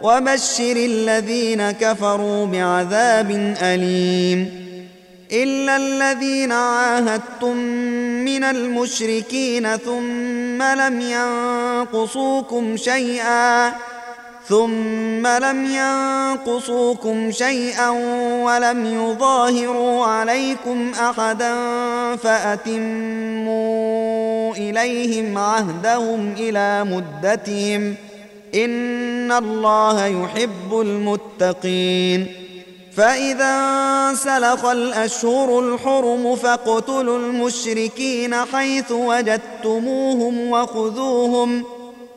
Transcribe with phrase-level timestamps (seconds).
[0.00, 3.30] وبشر الذين كفروا بعذاب
[3.62, 4.70] أليم.
[5.32, 7.56] إلا الذين عاهدتم
[8.24, 13.72] من المشركين ثم لم ينقصوكم شيئا
[14.48, 17.88] ثم لم ينقصوكم شيئا
[18.44, 21.54] ولم يظاهروا عليكم أحدا
[22.16, 23.50] فأتموا
[24.54, 28.09] إليهم عهدهم إلى مدتهم.
[28.54, 32.26] ان الله يحب المتقين
[32.96, 33.46] فاذا
[34.10, 41.64] انسلخ الأشهر الحرم فاقتلوا المشركين حيث وجدتموهم وخذوهم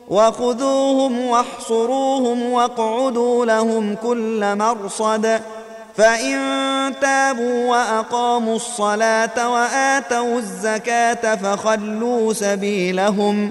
[0.08, 5.40] وخذوهم واحصروهم واقعدوا لهم كل مرصد
[5.96, 6.38] فإن
[7.00, 13.50] تابوا وأقاموا الصلاة وآتوا الزكاة فخلوا سبيلهم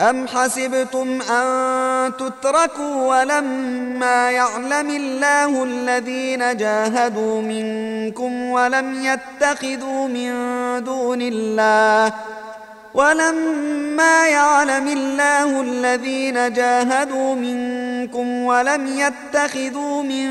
[0.00, 10.32] أم حسبتم أن تتركوا ولما يعلم الله الذين جاهدوا منكم ولم يتخذوا من
[10.84, 12.12] دون الله
[12.94, 20.28] ولما يعلم الله الذين جاهدوا منكم ولم يتخذوا من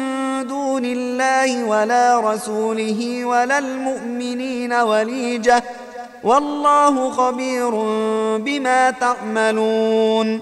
[0.48, 0.70] دون
[1.00, 5.64] بالله ولا رسوله ولا المؤمنين وليجة
[6.24, 7.70] والله خبير
[8.38, 10.40] بما تعملون.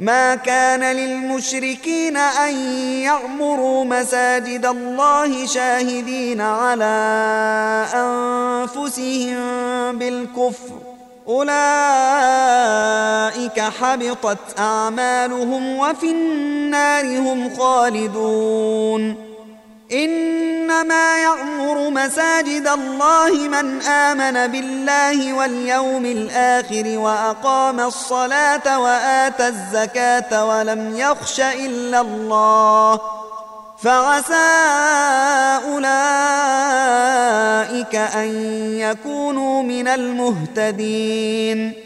[0.00, 2.54] ما كان للمشركين أن
[3.02, 6.84] يعمروا مساجد الله شاهدين على
[7.94, 9.38] أنفسهم
[9.98, 10.72] بالكفر.
[11.28, 11.50] أولئك
[13.60, 19.25] حبطت أعمالهم وفي النار هم خالدون.
[19.92, 31.40] إنما يعمر مساجد الله من آمن بالله واليوم الآخر وأقام الصلاة وآتى الزكاة ولم يخش
[31.40, 33.00] إلا الله
[33.78, 34.34] فعسى
[35.64, 35.96] أولئك
[37.94, 38.28] أن
[38.78, 41.85] يكونوا من المهتدين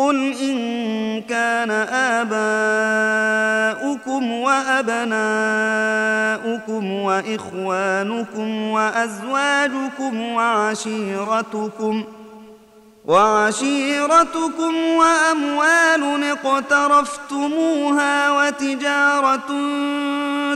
[0.00, 0.56] قل إن
[1.22, 1.70] كان
[3.80, 4.92] آباؤكم وأبناؤكم
[6.92, 12.04] وإخوانكم وأزواجكم وعشيرتكم
[13.04, 19.50] وعشيرتكم وأموال اقترفتموها وتجارة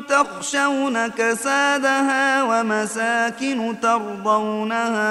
[0.08, 5.02] تخشون كسادها ومساكن ترضونها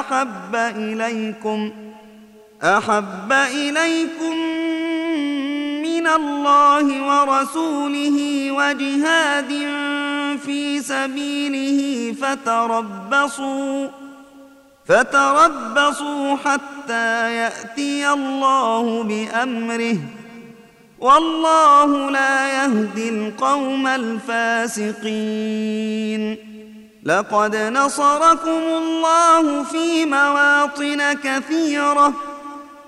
[0.00, 1.91] أحب إليكم ۖ
[2.64, 4.36] أحب إليكم
[5.82, 9.52] من الله ورسوله وجهاد
[10.44, 13.88] في سبيله فتربصوا
[14.86, 19.96] فتربصوا حتى يأتي الله بأمره.
[20.98, 24.92] والله لا يهدي القوم الفاسقين.
[27.04, 32.31] لقد نصركم الله في مواطن كثيرة.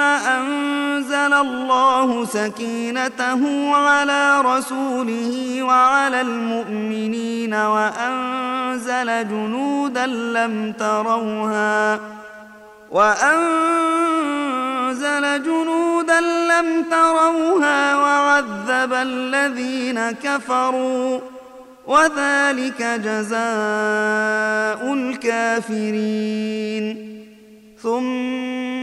[0.00, 12.00] أنزل الله سكينته على رسوله وعلى المؤمنين وأنزل جنودا لم تروها
[12.90, 13.44] وأنزل
[15.42, 21.20] جنودا لم تروها وعذب الذين كفروا
[21.86, 23.34] وذلك جزاء
[24.94, 26.84] الكافرين.
[27.82, 28.63] ثم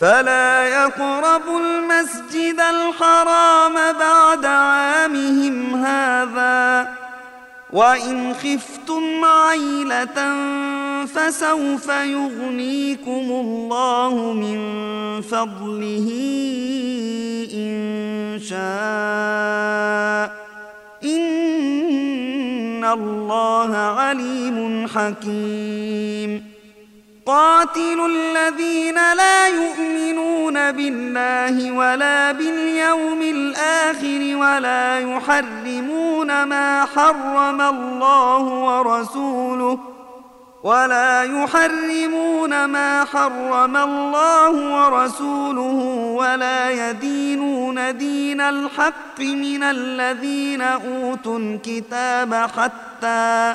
[0.00, 6.88] فلا يقربوا المسجد الحرام بعد عامهم هذا.
[7.72, 10.36] وإن خفتم عيلة
[11.06, 14.60] فسوف يغنيكم الله من
[15.20, 16.08] فضله
[17.54, 18.60] إن شاء.
[21.04, 26.49] إن الله عليم حكيم.
[27.30, 39.78] قاتلوا الذين لا يؤمنون بالله ولا باليوم الآخر ولا يحرمون ما حرم الله ورسوله
[40.62, 45.78] ولا يحرمون ما حرم الله ورسوله
[46.18, 53.54] ولا يدينون دين الحق من الذين أوتوا الكتاب حتى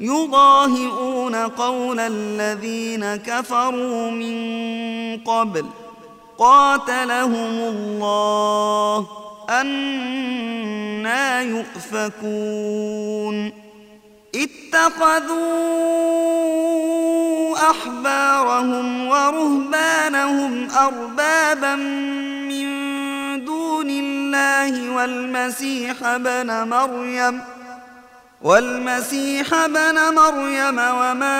[0.00, 4.34] يضاهئون قول الذين كفروا من
[5.24, 5.66] قبل
[6.38, 9.06] قاتلهم الله
[9.50, 12.84] أنا يؤفكون
[14.34, 15.34] اتخذوا
[17.70, 21.74] أحبارهم ورهبانهم أربابا
[22.50, 22.64] من
[23.44, 27.40] دون الله والمسيح ابن مريم
[28.44, 31.38] والمسيح ابن مريم وما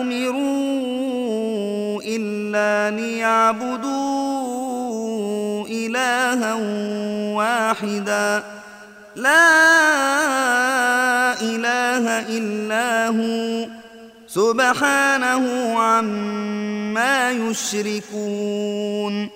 [0.00, 4.36] أمروا إلا ليعبدوا
[5.66, 6.54] إلها
[7.34, 8.42] واحدا.
[9.16, 9.46] لا
[11.40, 13.66] إله إلا هو.
[14.28, 19.35] سبحانه عما يشركون.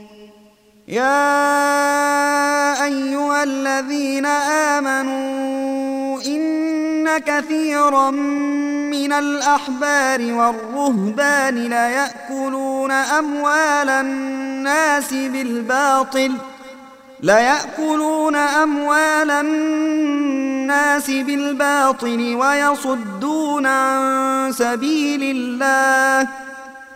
[0.91, 4.25] يا أيها الذين
[4.75, 8.09] آمنوا إن كثيرا
[8.91, 16.31] من الأحبار والرهبان ليأكلون أموال الناس بالباطل
[17.19, 26.27] ليأكلون أموال الناس بالباطل ويصدون عن سبيل الله.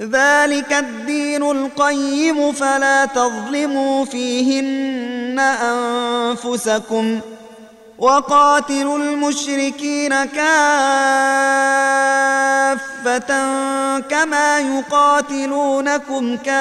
[0.00, 7.20] ذلك الدين القيم فلا تظلموا فيهن أنفسكم
[7.98, 10.40] وقاتلوا المشركين كافة
[14.00, 16.56] كما يقاتلونكم كافة.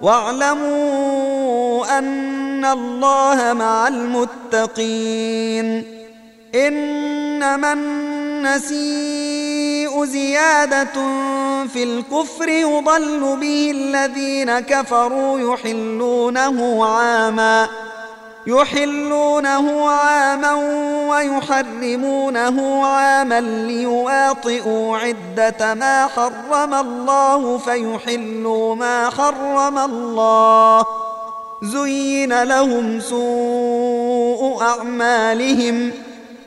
[0.00, 5.58] واعلموا أن الله مع المتقين.
[6.54, 8.84] إنما النسيء
[10.04, 10.92] زيادة
[11.72, 17.68] في الكفر يضل به الذين كفروا يحلونه عاماً
[18.48, 20.54] يحلونه عاما
[21.08, 30.86] ويحرمونه عاما ليواطئوا عدة ما حرم الله فيحلوا ما حرم الله.
[31.62, 35.92] زين لهم سوء أعمالهم.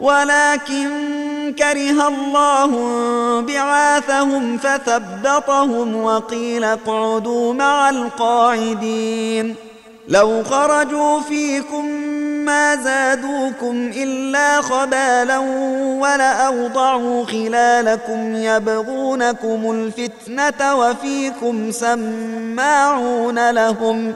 [0.00, 0.88] ولكن
[1.58, 2.70] كره الله
[3.40, 9.54] بعاثهم فثبطهم وقيل اقعدوا مع القاعدين.
[10.08, 11.86] لو خرجوا فيكم
[12.44, 15.38] ما زادوكم إلا خبالا
[16.00, 24.14] ولأوضعوا خلالكم يبغونكم الفتنة وفيكم سماعون لهم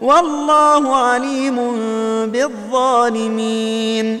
[0.00, 1.56] والله عليم
[2.26, 4.20] بالظالمين.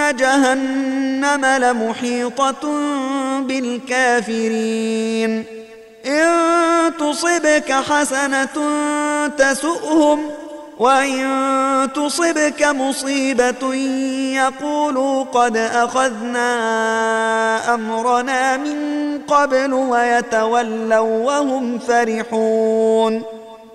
[0.00, 2.68] جهنم لمحيطة
[3.40, 5.44] بالكافرين
[6.06, 6.28] إن
[6.98, 8.56] تصبك حسنة
[9.38, 10.30] تسؤهم
[10.78, 13.74] وإن تصبك مصيبة
[14.34, 16.54] يقولوا قد أخذنا
[17.74, 23.22] أمرنا من قبل ويتولوا وهم فرحون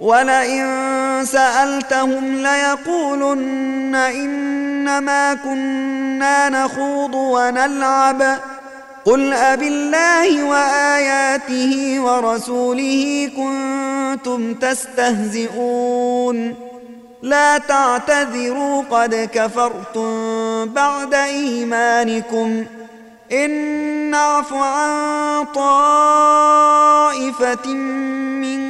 [0.00, 0.66] ولئن
[1.24, 8.38] سألتهم ليقولن إنما كنا نخوض ونلعب.
[9.04, 16.54] قل أبالله وآياته ورسوله كنتم تستهزئون.
[17.22, 22.64] لا تعتذروا قد كفرتم بعد إيمانكم.
[23.32, 23.50] إن
[24.10, 26.46] نعف عن طائفة
[27.66, 28.69] منكم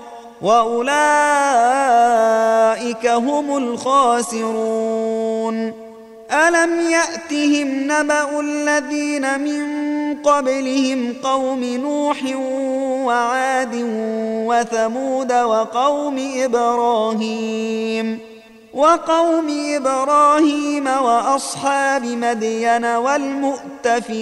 [0.41, 0.97] وأولئك
[3.07, 5.11] هم الخاسرون.
[6.31, 9.81] ألم يأتهم نبأ الذين من
[10.23, 12.17] قبلهم قوم نوح
[13.05, 13.75] وعاد
[14.47, 18.19] وثمود وقوم إبراهيم
[18.73, 24.21] وقوم إبراهيم وأصحاب مدين والمؤتفكات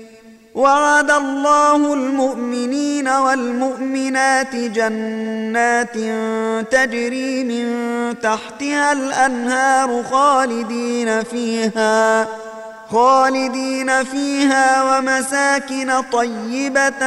[0.55, 5.95] وعد الله المؤمنين والمؤمنات جنات
[6.71, 7.65] تجري من
[8.19, 12.27] تحتها الأنهار خالدين فيها
[12.91, 16.99] خالدين فيها ومساكن طيبة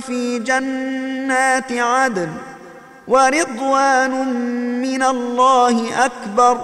[0.00, 2.28] في جنات عدن
[3.08, 4.10] ورضوان
[4.82, 6.60] من الله أكبر.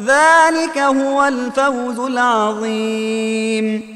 [0.00, 3.95] ذلك هو الفوز العظيم.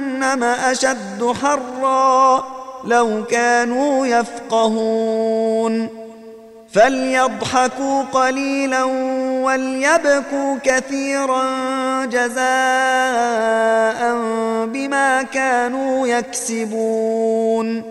[0.43, 2.43] أشد حرا
[2.83, 6.01] لو كانوا يفقهون.
[6.73, 8.83] فليضحكوا قليلا
[9.43, 11.45] وليبكوا كثيرا
[12.05, 12.41] جزاء
[14.65, 17.90] بما كانوا يكسبون.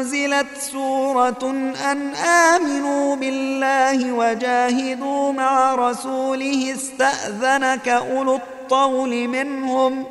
[0.00, 1.50] أنزلت سورة
[1.92, 10.06] أن آمنوا بالله وجاهدوا مع رسوله استأذنك أولو الطول منهم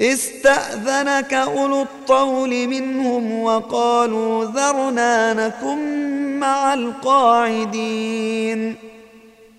[0.00, 5.78] استأذنك أولو الطول منهم وقالوا ذرنا نكن
[6.38, 8.12] مع القاعدين.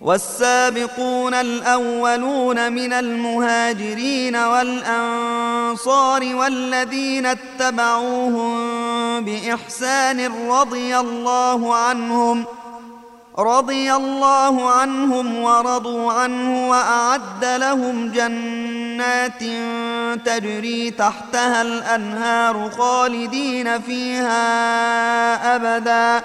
[0.00, 8.54] والسابقون الأولون من المهاجرين والأنصار والذين اتبعوهم
[9.24, 12.44] بإحسان رضي الله عنهم
[13.38, 19.42] رضي الله عنهم ورضوا عنه وأعد لهم جنات
[20.26, 24.36] تجري تحتها الأنهار خالدين فيها
[25.56, 26.24] أبدا.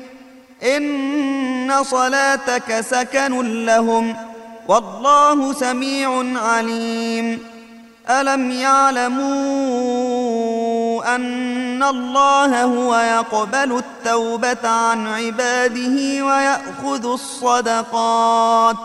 [0.63, 4.15] ان صلاتك سكن لهم
[4.67, 7.39] والله سميع عليم
[8.09, 9.21] الم يعلموا
[11.15, 18.77] ان الله هو يقبل التوبه عن عباده وياخذ الصدقات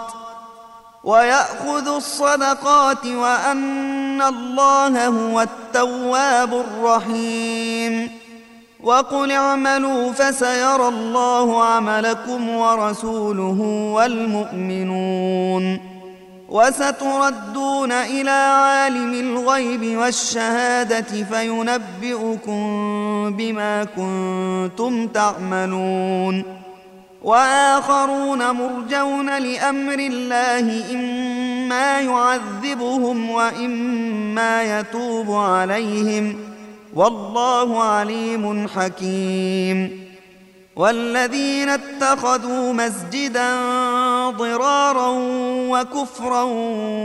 [1.05, 8.26] وياخذ الصدقات وان الله هو التواب الرحيم
[8.87, 13.61] وقل اعملوا فسيرى الله عملكم ورسوله
[13.95, 15.81] والمؤمنون
[16.49, 22.61] وستردون إلى عالم الغيب والشهادة فينبئكم
[23.37, 26.45] بما كنتم تعملون
[27.23, 36.56] وآخرون مرجون لأمر الله إما يعذبهم وإما يتوب عليهم
[36.97, 40.07] والله عليم حكيم.
[40.77, 43.51] والذين اتخذوا مسجدا
[44.31, 45.09] ضرارا
[45.71, 46.43] وكفرا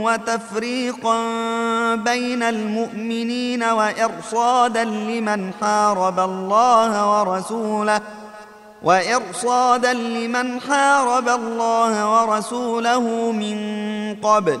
[0.04, 1.16] وتفريقا
[1.94, 8.00] بين المؤمنين وإرصادا لمن حارب الله ورسوله
[8.82, 13.56] وإرصادا لمن حارب الله ورسوله من
[14.22, 14.60] قبل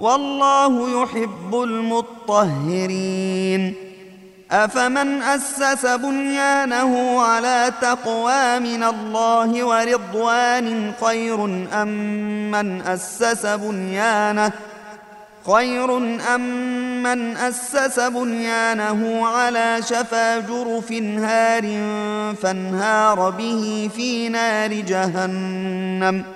[0.00, 3.06] والله يحب المطهرين.
[4.50, 14.52] أفمن أسس بنيانه على تقوى من الله ورضوان خير أم من أسس بنيانه؟
[15.46, 15.96] خير
[16.34, 16.40] أم
[17.02, 21.62] من أسس بنيانه على شفا جرف هار
[22.42, 26.35] فانهار به في نار جهنم.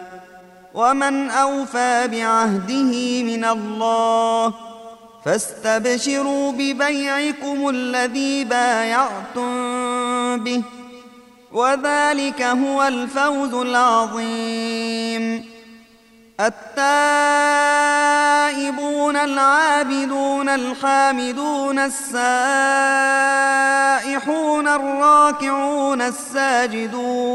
[0.73, 4.53] ومن أوفى بعهده من الله
[5.25, 9.51] فاستبشروا ببيعكم الذي بايعتم
[10.43, 10.63] به
[11.51, 15.45] وذلك هو الفوز العظيم.
[16.39, 16.81] التائبون
[19.15, 22.27] العابدون الحامدون السائحون
[24.67, 27.31] الراكعون الساجدون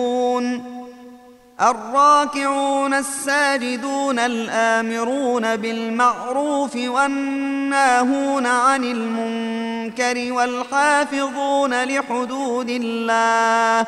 [1.60, 13.86] الراكعون الساجدون الآمرون بالمعروف والناهون عن المنكر والحافظون لحدود الله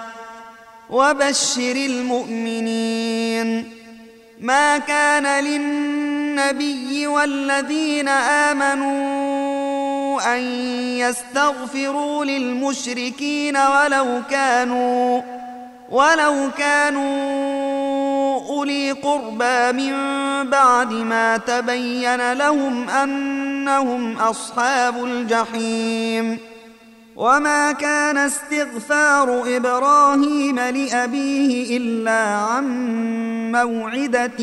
[0.90, 3.72] وبشر المؤمنين
[4.40, 8.08] ما كان للنبي والذين
[8.48, 9.88] آمنوا
[10.34, 10.40] أن
[10.98, 15.22] يستغفروا للمشركين ولو كانوا
[15.90, 17.78] ولو كانوا
[18.48, 19.94] أولي قربى من
[20.50, 26.38] بعد ما تبين لهم أنهم أصحاب الجحيم.
[27.18, 32.64] وما كان استغفار إبراهيم لأبيه إلا عن
[33.52, 34.40] موعدة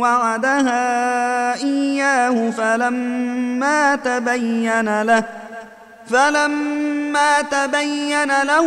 [0.00, 5.24] وعدها إياه فلما تبين له
[6.06, 8.66] فلما تبين له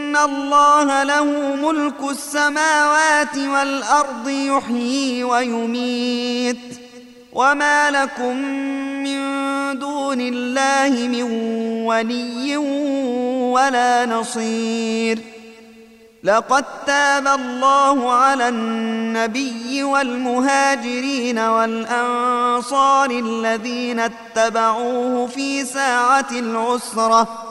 [0.11, 1.23] ان الله له
[1.55, 6.57] ملك السماوات والارض يحيي ويميت.
[7.33, 8.35] وما لكم
[9.03, 9.19] من
[9.79, 11.23] دون الله من
[11.85, 15.19] ولي ولا نصير.
[16.23, 27.50] لقد تاب الله على النبي والمهاجرين والانصار الذين اتبعوه في ساعه العسره.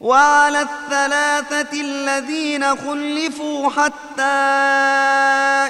[0.00, 4.22] وعلى الثلاثة الذين خلفوا حتى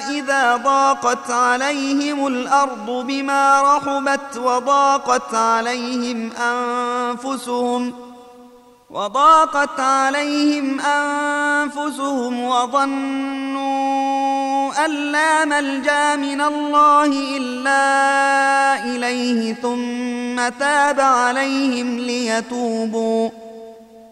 [0.09, 7.93] إذا لضاقت عليهم الأرض بما رحبت وضاقت عليهم أنفسهم
[8.89, 13.59] وضاقت عليهم أنفسهم وظنوا
[14.85, 17.85] أن لا ملجأ من الله إلا
[18.85, 23.29] إليه ثم تاب عليهم ليتوبوا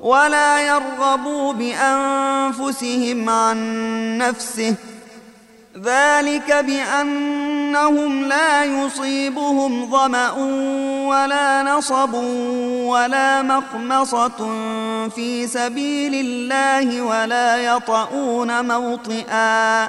[0.00, 3.58] ولا يرغبوا بأنفسهم عن
[4.18, 4.74] نفسه.
[5.82, 10.30] ذلك بأنهم لا يصيبهم ظمأ
[11.06, 12.14] ولا نصب
[12.84, 14.38] ولا مخمصة
[15.08, 19.88] في سبيل الله ولا يطؤون موطئا.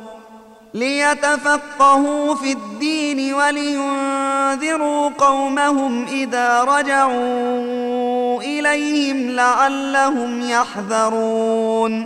[0.73, 12.05] ليتفقهوا في الدين ولينذروا قومهم إذا رجعوا إليهم لعلهم يحذرون.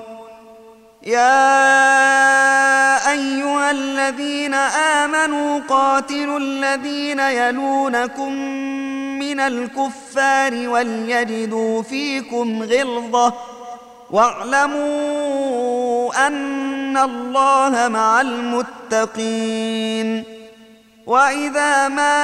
[1.06, 1.52] يا
[3.12, 8.32] أيها الذين آمنوا قاتلوا الذين يلونكم
[9.20, 13.34] من الكفار وليجدوا فيكم غلظة
[14.16, 20.24] واعلموا أن الله مع المتقين.
[21.06, 22.16] وإذا ما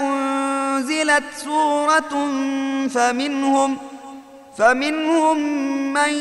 [0.00, 2.28] أنزلت سورة
[2.88, 3.78] فمنهم
[4.58, 5.38] فمنهم
[5.92, 6.14] من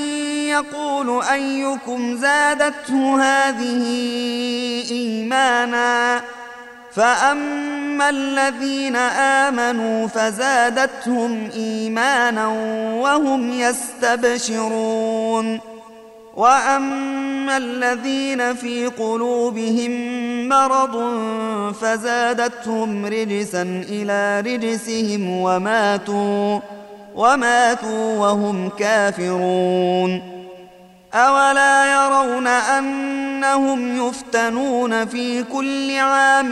[0.48, 3.84] يقول أيكم زادته هذه
[4.92, 6.22] إيمانا؟
[6.96, 8.96] فاما الذين
[9.46, 12.48] امنوا فزادتهم ايمانا
[13.02, 15.60] وهم يستبشرون
[16.36, 19.92] واما الذين في قلوبهم
[20.50, 20.96] مرض
[21.82, 26.60] فزادتهم رجسا إلى رجسهم وماتوا
[27.16, 30.22] وماتوا وهم كافرون
[31.14, 32.48] اولا يرون
[33.44, 36.52] إنهم يفتنون في كل عام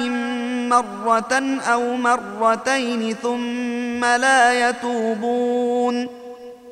[0.69, 6.07] مرة أو مرتين ثم لا يتوبون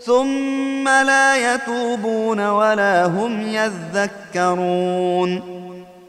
[0.02, 3.42] ثم لا يتوبون ولا هم
[4.36, 5.59] يذكرون.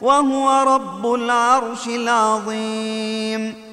[0.00, 3.65] وهو رب العرش العظيم.